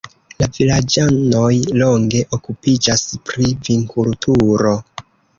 [0.41, 1.49] La vilaĝanoj
[1.81, 4.73] longe okupiĝas pri vinkulturo.